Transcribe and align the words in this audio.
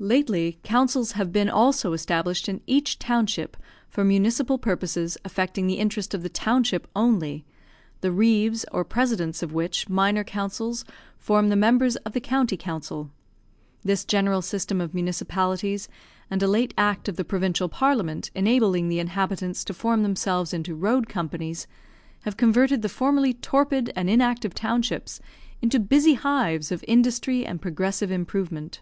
Lately, 0.00 0.60
councils 0.62 1.12
have 1.18 1.32
been 1.32 1.48
also 1.48 1.92
established 1.92 2.48
in 2.48 2.60
each 2.68 3.00
township 3.00 3.56
for 3.88 4.04
municipal 4.04 4.56
purposes 4.56 5.18
affecting 5.24 5.66
the 5.66 5.80
interest 5.80 6.14
of 6.14 6.22
the 6.22 6.28
township 6.28 6.86
only, 6.94 7.44
the 8.00 8.12
reeves, 8.12 8.64
or 8.70 8.84
presidents, 8.84 9.42
of 9.42 9.52
which 9.52 9.88
minor 9.88 10.22
councils 10.22 10.84
form 11.16 11.48
the 11.48 11.56
members 11.56 11.96
of 12.06 12.12
the 12.12 12.20
county 12.20 12.56
council. 12.56 13.10
This 13.82 14.04
general 14.04 14.40
system 14.40 14.80
of 14.80 14.94
municipalities, 14.94 15.88
and 16.30 16.40
a 16.44 16.46
late 16.46 16.72
act 16.78 17.08
of 17.08 17.16
the 17.16 17.24
provincial 17.24 17.68
parliament, 17.68 18.30
enabling 18.36 18.88
the 18.88 19.00
inhabitants 19.00 19.64
to 19.64 19.74
form 19.74 20.04
themselves 20.04 20.54
into 20.54 20.76
road 20.76 21.08
companies, 21.08 21.66
have 22.20 22.36
converted 22.36 22.82
the 22.82 22.88
formerly 22.88 23.34
torpid 23.34 23.92
and 23.96 24.08
inactive 24.08 24.54
townships 24.54 25.18
into 25.60 25.80
busy 25.80 26.14
hives 26.14 26.70
of 26.70 26.84
industry 26.86 27.44
and 27.44 27.60
progressive 27.60 28.12
improvement. 28.12 28.80